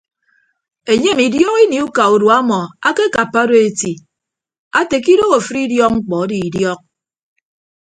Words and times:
Enyem 0.91 1.19
idiok 1.27 1.57
ini 1.65 1.77
uka 1.87 2.03
urua 2.13 2.35
ọmọ 2.41 2.59
akekappa 2.87 3.39
odo 3.45 3.55
eti 3.67 3.91
ate 4.79 4.97
ke 5.03 5.09
idooho 5.13 5.35
afịd 5.39 5.59
idiọk 5.65 5.91
mkpọ 5.97 6.15
ado 6.23 6.35
idiọk. 6.47 6.79